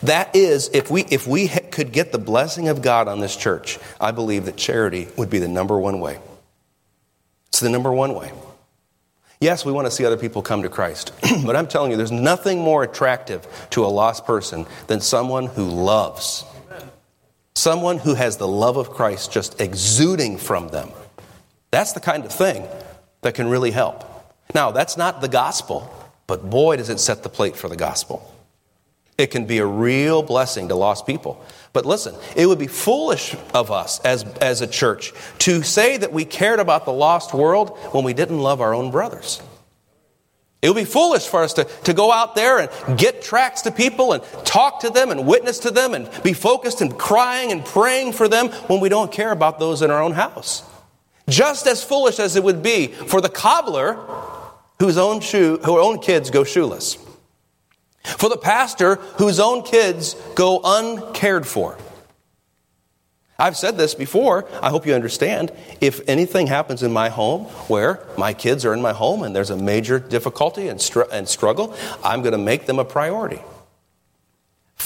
[0.04, 3.80] That is, if we, if we could get the blessing of God on this church,
[4.00, 6.20] I believe that charity would be the number one way.
[7.48, 8.30] It's the number one way.
[9.40, 11.12] Yes, we want to see other people come to Christ,
[11.44, 15.64] but I'm telling you, there's nothing more attractive to a lost person than someone who
[15.64, 16.44] loves.
[17.54, 20.90] Someone who has the love of Christ just exuding from them.
[21.76, 22.66] That's the kind of thing
[23.20, 24.02] that can really help.
[24.54, 25.92] Now, that's not the gospel,
[26.26, 28.34] but boy, does it set the plate for the gospel.
[29.18, 31.44] It can be a real blessing to lost people.
[31.74, 36.14] But listen, it would be foolish of us as, as a church to say that
[36.14, 39.42] we cared about the lost world when we didn't love our own brothers.
[40.62, 43.70] It would be foolish for us to, to go out there and get tracts to
[43.70, 47.62] people and talk to them and witness to them and be focused and crying and
[47.62, 50.62] praying for them when we don't care about those in our own house.
[51.28, 53.94] Just as foolish as it would be for the cobbler
[54.78, 56.98] whose own, shoe, whose own kids go shoeless.
[58.04, 61.76] For the pastor whose own kids go uncared for.
[63.38, 64.48] I've said this before.
[64.62, 65.52] I hope you understand.
[65.80, 69.50] If anything happens in my home where my kids are in my home and there's
[69.50, 73.40] a major difficulty and, str- and struggle, I'm going to make them a priority.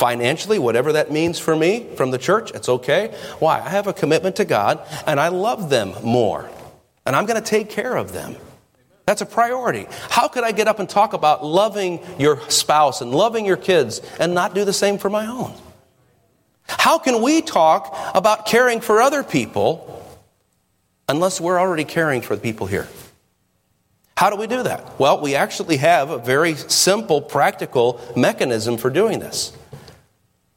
[0.00, 3.08] Financially, whatever that means for me from the church, it's okay.
[3.38, 3.60] Why?
[3.60, 6.48] I have a commitment to God and I love them more.
[7.04, 8.34] And I'm going to take care of them.
[9.04, 9.86] That's a priority.
[10.08, 14.00] How could I get up and talk about loving your spouse and loving your kids
[14.18, 15.52] and not do the same for my own?
[16.66, 20.02] How can we talk about caring for other people
[21.10, 22.88] unless we're already caring for the people here?
[24.16, 24.98] How do we do that?
[24.98, 29.54] Well, we actually have a very simple, practical mechanism for doing this.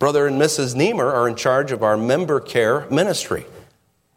[0.04, 0.76] Brother and Mrs.
[0.76, 3.46] Niemer are in charge of our member care ministry.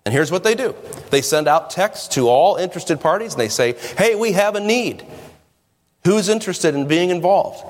[0.05, 0.75] And here's what they do
[1.11, 4.61] they send out texts to all interested parties and they say, Hey, we have a
[4.61, 5.07] need.
[6.05, 7.65] Who's interested in being involved?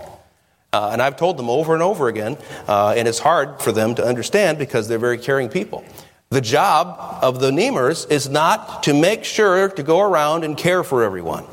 [0.73, 3.95] Uh, and I've told them over and over again, uh, and it's hard for them
[3.97, 5.85] to understand because they're very caring people.
[6.31, 10.83] The job of the Niemers is not to make sure to go around and care
[10.83, 11.45] for everyone.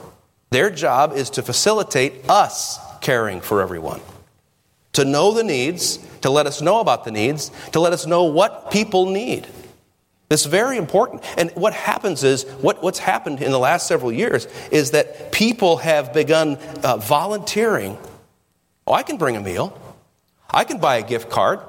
[0.51, 3.99] Their job is to facilitate us caring for everyone.
[4.93, 8.23] To know the needs, to let us know about the needs, to let us know
[8.23, 9.47] what people need.
[10.29, 11.23] It's very important.
[11.37, 15.77] And what happens is, what, what's happened in the last several years is that people
[15.77, 17.97] have begun uh, volunteering.
[18.87, 19.79] Oh, I can bring a meal.
[20.49, 21.59] I can buy a gift card.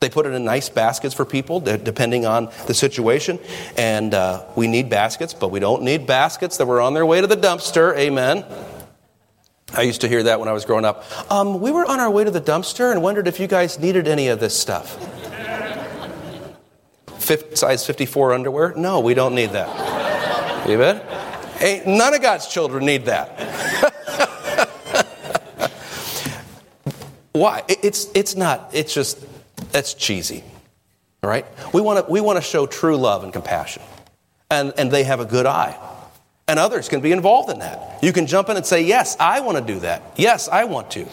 [0.00, 3.38] They put it in nice baskets for people, depending on the situation.
[3.76, 7.20] And uh, we need baskets, but we don't need baskets that were on their way
[7.20, 7.96] to the dumpster.
[7.96, 8.44] Amen.
[9.74, 11.04] I used to hear that when I was growing up.
[11.30, 14.06] Um, we were on our way to the dumpster and wondered if you guys needed
[14.06, 14.98] any of this stuff.
[17.18, 18.74] Fifth, size 54 underwear?
[18.76, 20.68] No, we don't need that.
[20.68, 21.00] Amen?
[21.60, 23.38] Ain't, none of God's children need that.
[27.32, 27.62] Why?
[27.68, 29.24] It's, it's not, it's just,
[29.72, 30.44] that's cheesy.
[31.22, 31.46] All right?
[31.72, 33.82] We want to we want to show true love and compassion.
[34.50, 35.78] And, and they have a good eye.
[36.52, 37.98] And others can be involved in that.
[38.02, 40.02] You can jump in and say, Yes, I want to do that.
[40.16, 41.06] Yes, I want to.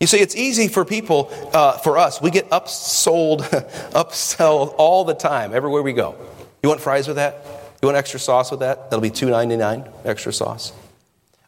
[0.00, 3.42] You see, it's easy for people, uh, for us, we get upsold,
[3.92, 6.16] upsell all the time, everywhere we go.
[6.60, 7.44] You want fries with that?
[7.80, 8.90] You want extra sauce with that?
[8.90, 10.72] That'll be $2.99 extra sauce.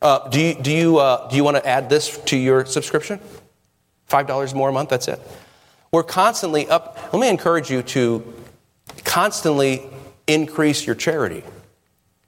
[0.01, 3.19] Uh, do you, do you, uh, do you want to add this to your subscription?
[4.09, 5.21] $5 more a month, that's it.
[5.91, 6.97] We're constantly up.
[7.13, 8.35] Let me encourage you to
[9.03, 9.83] constantly
[10.29, 11.43] increase your charity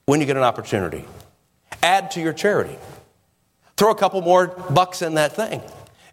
[0.05, 1.05] when you get an opportunity.
[1.81, 2.77] Add to your charity.
[3.77, 5.61] Throw a couple more bucks in that thing.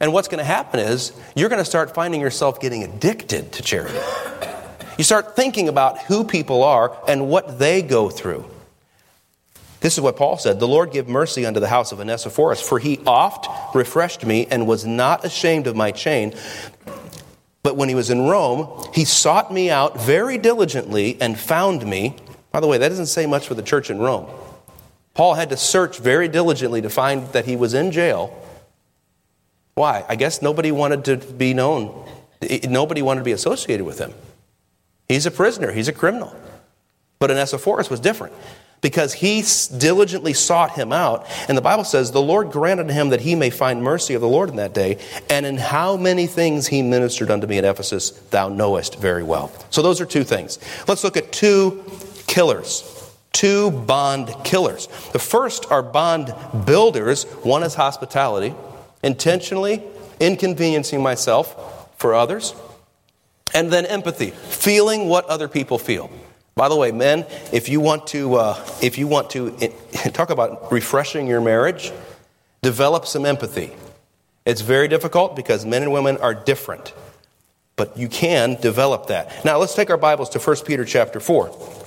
[0.00, 3.62] And what's going to happen is you're going to start finding yourself getting addicted to
[3.62, 3.98] charity.
[4.96, 8.44] You start thinking about who people are and what they go through.
[9.81, 12.79] This is what Paul said The Lord give mercy unto the house of Onesiphorus, for
[12.79, 16.35] he oft refreshed me and was not ashamed of my chain.
[17.62, 22.16] But when he was in Rome, he sought me out very diligently and found me.
[22.52, 24.26] By the way, that doesn't say much for the church in Rome.
[25.14, 28.36] Paul had to search very diligently to find that he was in jail
[29.80, 30.04] why?
[30.10, 32.06] I guess nobody wanted to be known.
[32.68, 34.12] Nobody wanted to be associated with him.
[35.08, 36.36] He's a prisoner, he's a criminal.
[37.18, 38.34] But Onesiphorus was different
[38.82, 39.42] because he
[39.78, 41.26] diligently sought him out.
[41.48, 44.28] And the Bible says, The Lord granted him that he may find mercy of the
[44.28, 44.98] Lord in that day.
[45.30, 49.50] And in how many things he ministered unto me at Ephesus, thou knowest very well.
[49.70, 50.58] So those are two things.
[50.88, 51.82] Let's look at two
[52.30, 52.84] killers.
[53.32, 54.86] Two bond killers.
[55.12, 56.32] The first are bond
[56.64, 57.24] builders.
[57.42, 58.54] One is hospitality,
[59.02, 59.82] intentionally
[60.20, 62.54] inconveniencing myself for others.
[63.52, 66.08] And then empathy, feeling what other people feel.
[66.54, 69.50] By the way, men, if you want to, uh, if you want to
[70.12, 71.90] talk about refreshing your marriage,
[72.62, 73.72] develop some empathy.
[74.46, 76.92] It's very difficult because men and women are different,
[77.74, 79.44] but you can develop that.
[79.44, 81.79] Now, let's take our Bibles to 1 Peter chapter 4.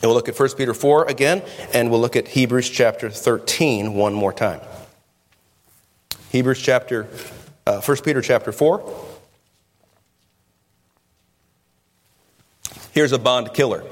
[0.00, 1.42] And we'll look at 1 Peter 4 again,
[1.74, 4.60] and we'll look at Hebrews chapter 13 one more time.
[6.30, 7.08] Hebrews chapter,
[7.66, 9.06] uh, 1 Peter chapter 4.
[12.92, 13.84] Here's a bond killer.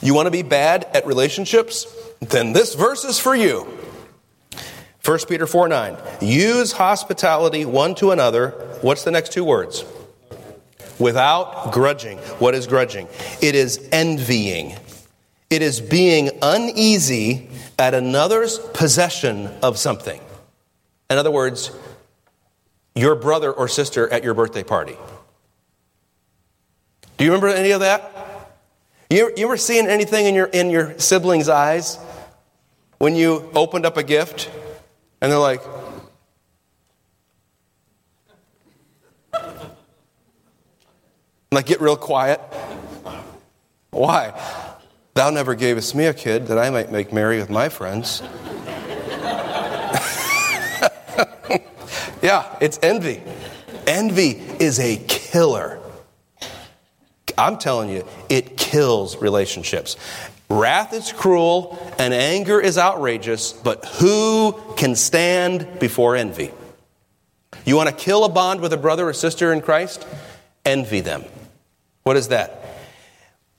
[0.00, 1.86] You want to be bad at relationships?
[2.20, 3.78] Then this verse is for you.
[5.04, 5.96] 1 Peter 4 9.
[6.20, 8.50] Use hospitality one to another.
[8.82, 9.84] What's the next two words?
[10.98, 12.18] Without grudging.
[12.38, 13.08] What is grudging?
[13.40, 14.76] It is envying.
[15.52, 20.18] It is being uneasy at another's possession of something.
[21.10, 21.70] In other words,
[22.94, 24.96] your brother or sister at your birthday party.
[27.18, 28.48] Do you remember any of that?
[29.10, 31.98] You, you ever seen anything in your, in your siblings' eyes
[32.96, 34.50] when you opened up a gift
[35.20, 35.60] and they're like,
[41.52, 42.40] like get real quiet?
[43.90, 44.32] Why?
[45.14, 48.22] Thou never gavest me a kid that I might make merry with my friends.
[52.22, 53.20] Yeah, it's envy.
[53.86, 55.80] Envy is a killer.
[57.36, 59.96] I'm telling you, it kills relationships.
[60.48, 66.52] Wrath is cruel and anger is outrageous, but who can stand before envy?
[67.64, 70.06] You want to kill a bond with a brother or sister in Christ?
[70.64, 71.24] Envy them.
[72.04, 72.62] What is that?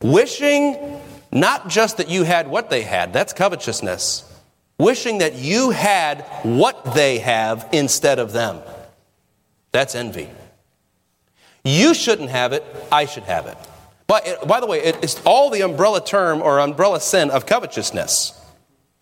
[0.02, 1.02] Wishing
[1.34, 4.24] not just that you had what they had, that's covetousness,
[4.78, 8.62] wishing that you had what they have instead of them.
[9.72, 10.30] That's envy.
[11.66, 13.58] You shouldn't have it, I should have it.
[14.06, 18.40] But by the way, it's all the umbrella term or umbrella sin of covetousness.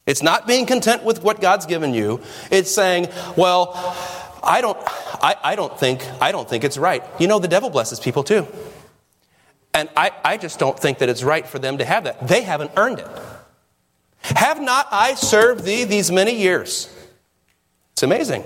[0.05, 2.21] It's not being content with what God's given you.
[2.49, 3.73] It's saying, well,
[4.43, 4.77] I don't,
[5.21, 7.03] I, I don't think, I don't think it's right.
[7.19, 8.47] You know, the devil blesses people too.
[9.73, 12.27] And I, I just don't think that it's right for them to have that.
[12.27, 13.07] They haven't earned it.
[14.21, 16.93] Have not I served thee these many years?
[17.93, 18.43] It's amazing.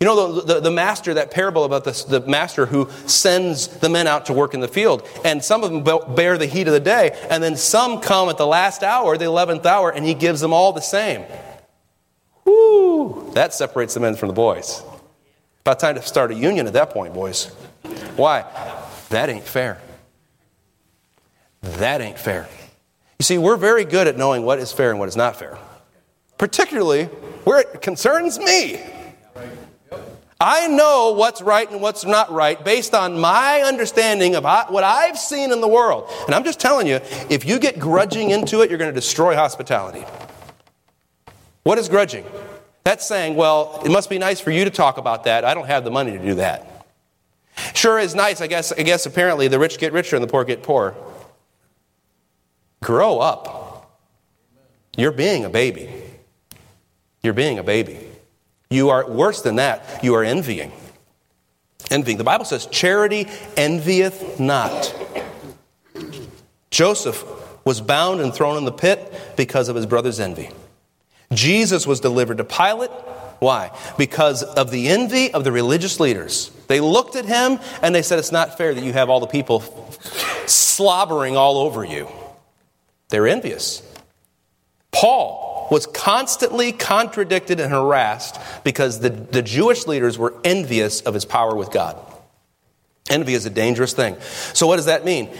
[0.00, 3.90] You know, the, the, the, master, that parable about this, the master who sends the
[3.90, 6.72] men out to work in the field, and some of them bear the heat of
[6.72, 10.14] the day, and then some come at the last hour, the 11th hour, and he
[10.14, 11.26] gives them all the same.
[12.46, 13.30] Whoo!
[13.34, 14.82] That separates the men from the boys.
[15.60, 17.48] About time to start a union at that point, boys.
[18.16, 18.46] Why?
[19.10, 19.82] That ain't fair.
[21.62, 22.48] That ain't fair.
[23.18, 25.58] You see, we're very good at knowing what is fair and what is not fair,
[26.38, 27.04] particularly
[27.44, 28.80] where it concerns me.
[30.42, 35.18] I know what's right and what's not right based on my understanding of what I've
[35.18, 36.10] seen in the world.
[36.24, 39.34] And I'm just telling you, if you get grudging into it, you're going to destroy
[39.34, 40.02] hospitality.
[41.62, 42.24] What is grudging?
[42.84, 45.44] That's saying, well, it must be nice for you to talk about that.
[45.44, 46.86] I don't have the money to do that.
[47.74, 50.44] Sure is nice, I guess, I guess apparently the rich get richer and the poor
[50.44, 50.94] get poor.
[52.82, 54.00] Grow up.
[54.96, 55.90] You're being a baby.
[57.22, 57.98] You're being a baby.
[58.70, 60.72] You are worse than that, you are envying.
[61.90, 62.18] Envying.
[62.18, 63.26] The Bible says, charity
[63.56, 64.94] envieth not.
[66.70, 67.24] Joseph
[67.64, 70.50] was bound and thrown in the pit because of his brother's envy.
[71.32, 72.90] Jesus was delivered to Pilate.
[73.40, 73.76] Why?
[73.98, 76.50] Because of the envy of the religious leaders.
[76.68, 79.26] They looked at him and they said, It's not fair that you have all the
[79.26, 79.60] people
[80.46, 82.06] slobbering all over you.
[83.10, 83.82] They're envious.
[84.92, 91.24] Paul was constantly contradicted and harassed because the, the Jewish leaders were envious of his
[91.24, 91.96] power with God.
[93.08, 94.16] Envy is a dangerous thing.
[94.52, 95.30] So, what does that mean?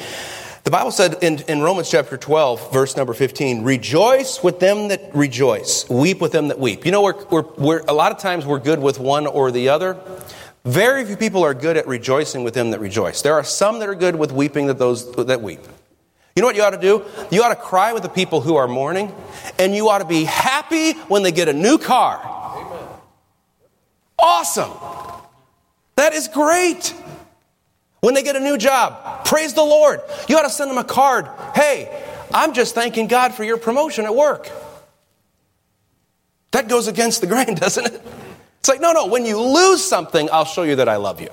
[0.63, 5.15] The Bible said in, in Romans chapter 12, verse number 15, rejoice with them that
[5.15, 6.85] rejoice, weep with them that weep.
[6.85, 9.71] You know, we're, we're, we're, a lot of times we're good with one or the
[9.71, 9.99] other.
[10.65, 13.23] Very few people are good at rejoicing with them that rejoice.
[13.23, 15.61] There are some that are good with weeping that those that weep.
[16.37, 17.05] You know what you ought to do?
[17.31, 19.15] You ought to cry with the people who are mourning,
[19.59, 22.21] and you ought to be happy when they get a new car.
[22.23, 22.89] Amen.
[24.19, 24.71] Awesome.
[25.97, 26.95] That is great.
[28.01, 30.01] When they get a new job, praise the Lord.
[30.29, 31.29] You ought to send them a card.
[31.55, 34.51] Hey, I'm just thanking God for your promotion at work.
[36.53, 38.03] That goes against the grain, doesn't it?
[38.61, 41.31] It's like, no, no, when you lose something, I'll show you that I love you.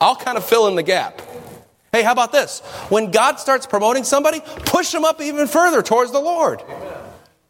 [0.00, 1.22] I'll kind of fill in the gap.
[1.92, 2.60] Hey, how about this?
[2.88, 6.62] When God starts promoting somebody, push them up even further towards the Lord.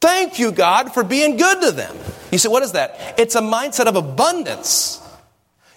[0.01, 1.97] Thank you, God, for being good to them.
[2.30, 3.18] You say, what is that?
[3.18, 5.03] It's a mindset of abundance.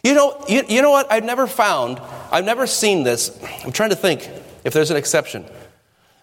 [0.04, 1.12] You know, you, you know what?
[1.12, 2.00] I've never found,
[2.32, 3.38] I've never seen this.
[3.64, 4.30] I'm trying to think
[4.64, 5.46] if there's an exception.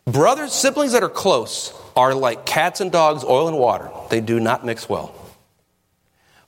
[0.04, 3.90] Brothers, siblings that are close are like cats and dogs, oil and water.
[4.08, 5.14] They do not mix well.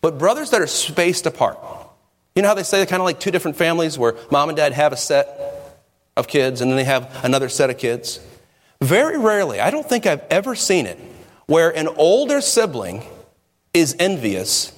[0.01, 1.59] But brothers that are spaced apart,
[2.37, 4.57] you know how they say they're kind of like two different families where mom and
[4.57, 5.58] dad have a set
[6.19, 8.21] of kids and then they have another set of kids.
[8.83, 10.99] Very rarely, I don't think I've ever seen it,
[11.47, 13.05] where an older sibling
[13.73, 14.73] is envious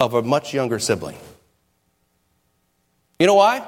[0.00, 1.16] of a much younger sibling.
[3.18, 3.62] You know why?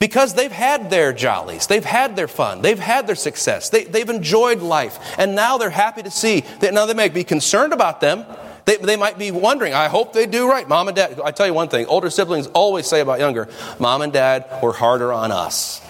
[0.00, 4.10] Because they've had their jollies, they've had their fun, they've had their success, they, have
[4.10, 8.00] enjoyed life, and now they're happy to see that now they may be concerned about
[8.00, 8.26] them,
[8.64, 10.68] they, they might be wondering, I hope they do right.
[10.68, 13.48] Mom and dad, I tell you one thing older siblings always say about younger,
[13.78, 15.80] mom and dad were harder on us,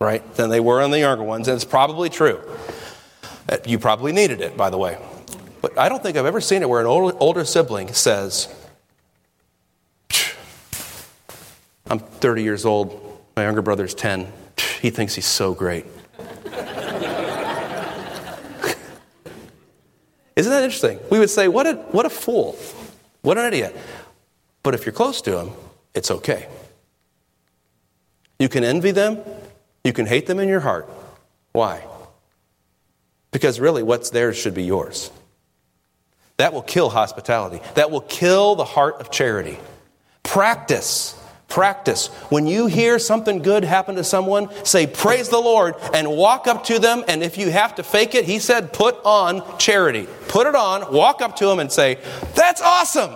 [0.00, 1.48] right, than they were on the younger ones.
[1.48, 2.40] And it's probably true.
[3.48, 4.98] Uh, you probably needed it, by the way.
[5.60, 8.54] But I don't think I've ever seen it where an older, older sibling says,
[11.90, 14.30] I'm 30 years old, my younger brother's 10.
[14.80, 15.86] He thinks he's so great.
[20.38, 21.00] Isn't that interesting?
[21.10, 22.56] We would say, what a, what a fool.
[23.22, 23.76] What an idiot.
[24.62, 25.50] But if you're close to him,
[25.94, 26.46] it's okay.
[28.38, 29.18] You can envy them,
[29.82, 30.88] you can hate them in your heart.
[31.50, 31.84] Why?
[33.32, 35.10] Because really, what's theirs should be yours.
[36.36, 39.58] That will kill hospitality, that will kill the heart of charity.
[40.22, 41.17] Practice
[41.48, 42.08] Practice.
[42.28, 46.64] When you hear something good happen to someone, say, Praise the Lord, and walk up
[46.64, 47.02] to them.
[47.08, 50.06] And if you have to fake it, he said, Put on charity.
[50.28, 51.98] Put it on, walk up to them, and say,
[52.34, 53.14] That's awesome.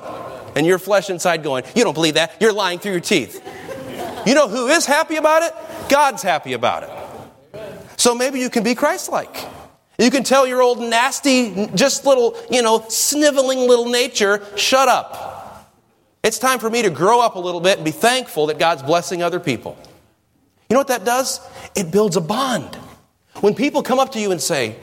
[0.57, 2.35] And your flesh inside going, You don't believe that?
[2.41, 3.43] You're lying through your teeth.
[4.27, 5.53] You know who is happy about it?
[5.91, 7.61] God's happy about it.
[7.99, 9.37] So maybe you can be Christ like.
[9.99, 15.32] You can tell your old nasty, just little, you know, sniveling little nature, shut up.
[16.23, 18.83] It's time for me to grow up a little bit and be thankful that God's
[18.83, 19.77] blessing other people.
[20.69, 21.41] You know what that does?
[21.75, 22.77] It builds a bond.
[23.41, 24.77] When people come up to you and say,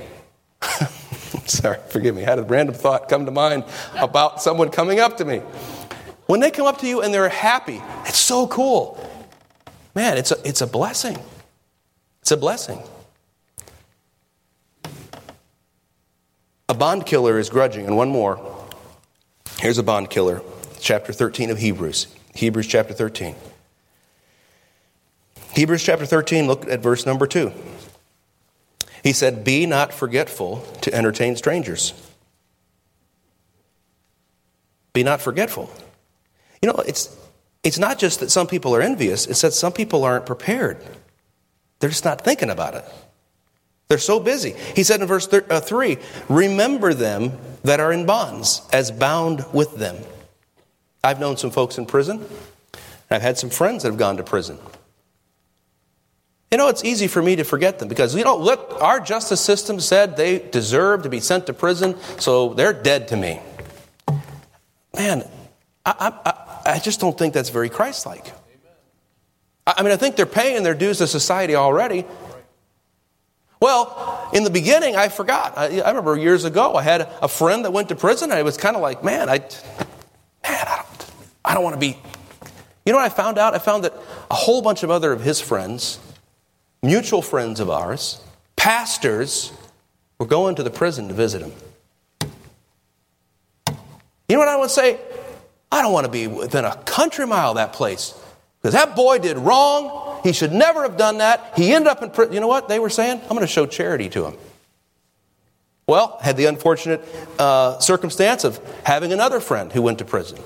[1.45, 3.63] sorry, forgive me, I had a random thought come to mind
[3.97, 5.41] about someone coming up to me.
[6.25, 9.03] When they come up to you and they're happy, it's so cool.
[9.95, 11.17] Man, it's a, it's a blessing.
[12.21, 12.79] It's a blessing.
[16.67, 17.87] A bond killer is grudging.
[17.87, 18.39] And one more.
[19.57, 20.41] Here's a bond killer.
[20.79, 22.07] Chapter 13 of Hebrews.
[22.35, 23.35] Hebrews chapter 13.
[25.53, 27.51] Hebrews chapter 13, look at verse number 2.
[29.03, 31.93] He said, Be not forgetful to entertain strangers.
[34.93, 35.69] Be not forgetful.
[36.61, 37.15] You know, it's,
[37.63, 40.83] it's not just that some people are envious, it's that some people aren't prepared.
[41.79, 42.85] They're just not thinking about it.
[43.87, 44.53] They're so busy.
[44.75, 47.31] He said in verse uh, 3 Remember them
[47.63, 49.97] that are in bonds, as bound with them.
[51.03, 52.25] I've known some folks in prison.
[53.09, 54.57] I've had some friends that have gone to prison.
[56.51, 59.39] You know, it's easy for me to forget them because, you know, look, our justice
[59.39, 63.39] system said they deserve to be sent to prison, so they're dead to me.
[64.95, 65.23] Man,
[65.85, 68.33] I, I, I just don't think that's very Christ like.
[69.67, 72.05] I mean, I think they're paying their dues to society already.
[73.61, 75.57] Well, in the beginning, I forgot.
[75.57, 78.43] I, I remember years ago, I had a friend that went to prison, and I
[78.43, 79.47] was kind of like, man, I, man,
[80.43, 80.88] I don't,
[81.43, 81.97] I don't want to be.
[82.85, 83.53] You know what I found out?
[83.53, 83.93] I found that
[84.31, 85.99] a whole bunch of other of his friends,
[86.81, 88.21] mutual friends of ours,
[88.55, 89.51] pastors,
[90.17, 91.53] were going to the prison to visit him.
[94.27, 94.99] You know what I would say?
[95.71, 98.13] I don't want to be within a country mile of that place.
[98.61, 100.19] Because that boy did wrong.
[100.23, 101.53] He should never have done that.
[101.55, 102.33] He ended up in prison.
[102.33, 103.21] You know what they were saying?
[103.21, 104.37] I'm going to show charity to him.
[105.87, 107.03] Well, had the unfortunate
[107.39, 110.37] uh, circumstance of having another friend who went to prison.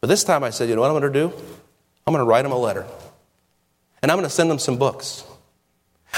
[0.00, 1.32] But this time I said, you know what I'm going to do?
[2.06, 2.86] I'm going to write him a letter.
[4.02, 5.24] And I'm going to send him some books.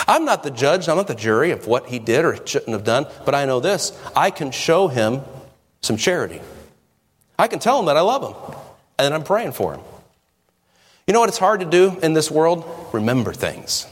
[0.07, 2.85] I'm not the judge, I'm not the jury of what he did or shouldn't have
[2.85, 5.23] done, but I know this I can show him
[5.81, 6.41] some charity.
[7.39, 8.57] I can tell him that I love him
[8.99, 9.81] and I'm praying for him.
[11.07, 12.65] You know what it's hard to do in this world?
[12.93, 13.87] Remember things.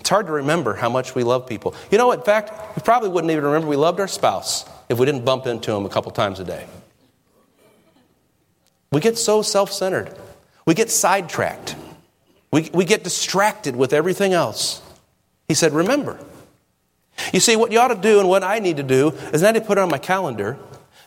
[0.00, 1.74] It's hard to remember how much we love people.
[1.90, 4.98] You know, what, in fact, we probably wouldn't even remember we loved our spouse if
[4.98, 6.66] we didn't bump into them a couple times a day.
[8.92, 10.14] We get so self centered,
[10.66, 11.76] we get sidetracked,
[12.50, 14.82] we, we get distracted with everything else.
[15.48, 16.18] He said, Remember.
[17.32, 19.50] You see, what you ought to do and what I need to do is I
[19.50, 20.58] need to put it on my calendar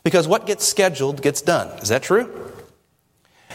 [0.03, 1.67] because what gets scheduled gets done.
[1.79, 2.49] Is that true?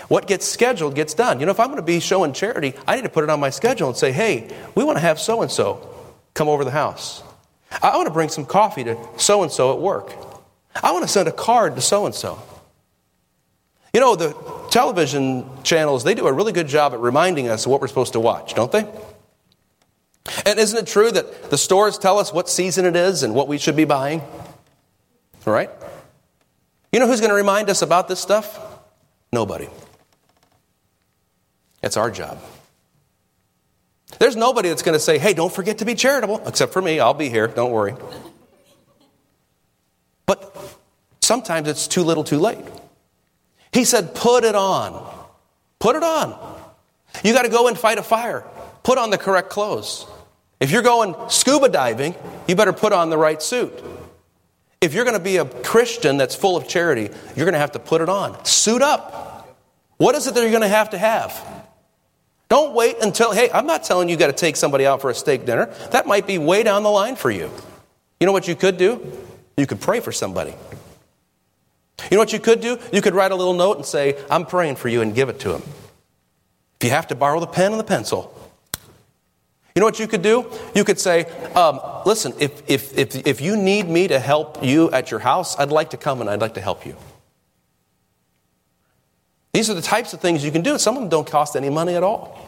[0.09, 1.41] What gets scheduled gets done.
[1.41, 3.41] You know, if I'm going to be showing charity, I need to put it on
[3.41, 5.89] my schedule and say, hey, we want to have so and so
[6.35, 7.23] come over the house.
[7.83, 10.15] I want to bring some coffee to so and so at work.
[10.83, 12.41] I want to send a card to so and so.
[13.95, 14.37] You know, the
[14.71, 18.15] television channels, they do a really good job at reminding us of what we're supposed
[18.15, 18.87] to watch, don't they?
[20.45, 23.47] And isn't it true that the stores tell us what season it is and what
[23.47, 24.21] we should be buying?
[25.47, 25.71] All right?
[26.93, 28.59] You know who's going to remind us about this stuff?
[29.33, 29.69] Nobody.
[31.81, 32.41] It's our job.
[34.19, 36.99] There's nobody that's going to say, hey, don't forget to be charitable, except for me.
[36.99, 37.47] I'll be here.
[37.47, 37.95] Don't worry.
[40.27, 40.57] But
[41.21, 42.65] sometimes it's too little too late.
[43.75, 45.13] He said, put it on.
[45.81, 46.39] Put it on.
[47.25, 48.45] You got to go and fight a fire.
[48.85, 50.07] Put on the correct clothes.
[50.61, 52.15] If you're going scuba diving,
[52.47, 53.73] you better put on the right suit.
[54.81, 57.73] If you're going to be a Christian that's full of charity, you're going to have
[57.73, 58.43] to put it on.
[58.45, 59.59] Suit up.
[59.97, 61.35] What is it that you're going to have to have?
[62.49, 65.15] Don't wait until, hey, I'm not telling you got to take somebody out for a
[65.15, 65.67] steak dinner.
[65.91, 67.51] That might be way down the line for you.
[68.21, 69.05] You know what you could do?
[69.57, 70.55] You could pray for somebody.
[72.11, 72.79] You know what you could do?
[72.93, 75.41] You could write a little note and say, I'm praying for you and give it
[75.41, 75.63] to him.
[76.81, 78.35] If you have to borrow the pen and the pencil.
[79.75, 80.51] You know what you could do?
[80.75, 81.25] You could say,
[81.55, 85.59] um, listen, if, if, if, if you need me to help you at your house,
[85.59, 86.97] I'd like to come and I'd like to help you.
[89.53, 90.79] These are the types of things you can do.
[90.79, 92.39] Some of them don't cost any money at all.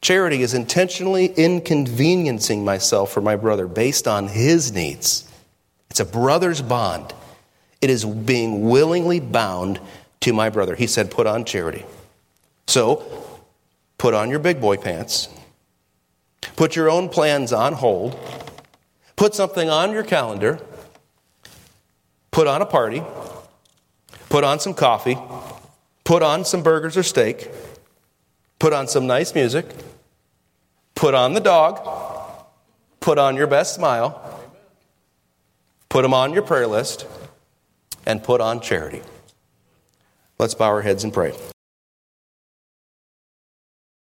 [0.00, 5.28] Charity is intentionally inconveniencing myself for my brother based on his needs.
[5.88, 7.14] It's a brother's bond.
[7.84, 9.78] It is being willingly bound
[10.20, 10.74] to my brother.
[10.74, 11.84] He said, Put on charity.
[12.66, 13.04] So,
[13.98, 15.28] put on your big boy pants.
[16.56, 18.18] Put your own plans on hold.
[19.16, 20.60] Put something on your calendar.
[22.30, 23.02] Put on a party
[24.34, 25.16] put on some coffee,
[26.02, 27.48] put on some burgers or steak,
[28.58, 29.64] put on some nice music,
[30.96, 31.78] put on the dog,
[32.98, 34.40] put on your best smile,
[35.88, 37.06] put them on your prayer list,
[38.06, 39.02] and put on charity.
[40.38, 41.32] Let's bow our heads and pray.